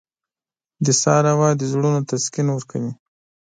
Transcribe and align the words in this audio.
•د 0.85 0.87
سهار 1.01 1.25
هوا 1.33 1.49
د 1.59 1.61
زړونو 1.71 1.99
تسکین 2.09 2.47
ورکوي. 2.51 2.91